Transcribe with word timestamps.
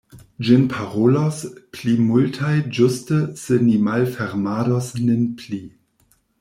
Ĝin 0.45 0.61
parolos 0.69 1.41
pli 1.75 1.93
multaj 2.07 2.55
ĝuste 2.79 3.21
se 3.43 3.61
ni 3.69 3.77
malfermados 3.91 4.93
nin 5.07 5.25
pli! 5.43 5.65